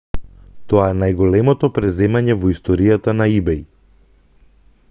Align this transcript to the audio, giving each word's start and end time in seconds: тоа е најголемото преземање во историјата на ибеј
тоа 0.71 0.85
е 0.93 0.95
најголемото 1.01 1.69
преземање 1.77 2.39
во 2.45 2.51
историјата 2.57 3.17
на 3.21 3.29
ибеј 3.37 3.65